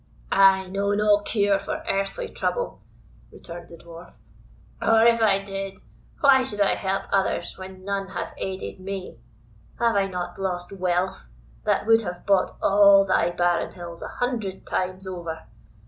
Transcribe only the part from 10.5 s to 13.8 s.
wealth, that would have bought all thy barren